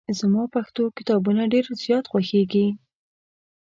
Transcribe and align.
زما 0.19 0.43
پښتو 0.55 0.83
کتابونه 0.97 1.41
ډېر 1.53 1.65
زیات 1.83 2.05
خوښېږي. 2.11 2.67